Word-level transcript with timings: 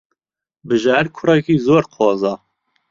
بژار 0.67 1.05
کوڕێکی 1.15 1.55
زۆر 1.65 1.83
قۆزە. 1.93 2.33